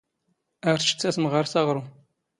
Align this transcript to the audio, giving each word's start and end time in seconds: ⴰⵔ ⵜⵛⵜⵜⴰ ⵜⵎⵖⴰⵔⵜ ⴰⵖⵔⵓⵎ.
ⴰⵔ 0.69 0.77
ⵜⵛⵜⵜⴰ 0.81 1.09
ⵜⵎⵖⴰⵔⵜ 1.15 1.53
ⴰⵖⵔⵓⵎ. 1.59 1.85